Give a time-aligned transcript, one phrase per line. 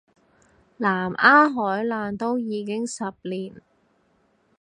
[0.77, 3.61] 南丫海難都已經十年